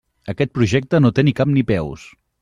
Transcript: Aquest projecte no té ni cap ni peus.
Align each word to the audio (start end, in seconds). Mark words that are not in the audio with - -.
Aquest 0.31 0.51
projecte 0.57 1.01
no 1.03 1.11
té 1.19 1.25
ni 1.27 1.33
cap 1.41 1.51
ni 1.57 1.63
peus. 1.73 2.07